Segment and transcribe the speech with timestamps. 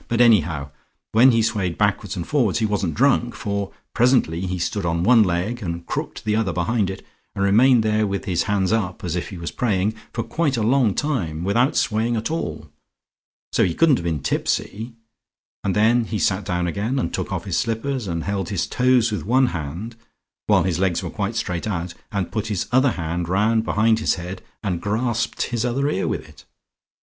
[0.07, 0.71] But anyhow
[1.11, 5.21] when he swayed backwards and forwards, he wasn't drunk, for presently he stood on one
[5.21, 9.15] leg, and crooked the other behind it, and remained there with his hands up, as
[9.15, 12.67] if he was praying, for quite a long time without swaying at all.
[13.51, 14.93] So he couldn't have been tipsy.
[15.63, 19.11] And then he sat down again, and took off his slippers, and held his toes
[19.11, 19.95] with one hand,
[20.47, 24.15] while his legs were quite straight out, and put his other hand round behind his
[24.15, 26.43] head, and grasped his other ear with it.